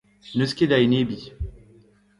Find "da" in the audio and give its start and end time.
0.71-0.77